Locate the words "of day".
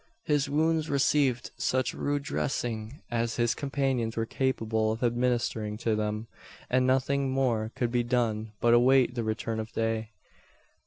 9.59-10.09